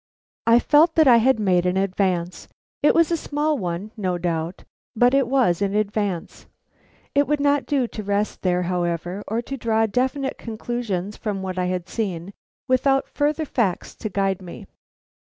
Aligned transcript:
I 0.47 0.57
felt 0.57 0.95
that 0.95 1.07
I 1.07 1.17
had 1.17 1.39
made 1.39 1.67
an 1.67 1.77
advance. 1.77 2.47
It 2.81 2.95
was 2.95 3.11
a 3.11 3.15
small 3.15 3.59
one, 3.59 3.91
no 3.95 4.17
doubt, 4.17 4.63
but 4.95 5.13
it 5.13 5.27
was 5.27 5.61
an 5.61 5.75
advance. 5.75 6.47
It 7.13 7.27
would 7.27 7.39
not 7.39 7.67
do 7.67 7.85
to 7.89 8.01
rest 8.01 8.41
there, 8.41 8.63
however, 8.63 9.23
or 9.27 9.43
to 9.43 9.57
draw 9.57 9.85
definite 9.85 10.39
conclusions 10.39 11.17
from 11.17 11.43
what 11.43 11.59
I 11.59 11.65
had 11.65 11.87
seen 11.87 12.33
without 12.67 13.09
further 13.09 13.45
facts 13.45 13.93
to 13.97 14.09
guide 14.09 14.41
me. 14.41 14.65